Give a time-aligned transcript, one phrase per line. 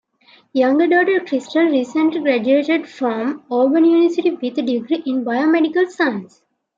[0.53, 6.41] Younger daughter Crystal recently graduated from Auburn University with a degree in BioMedical Science.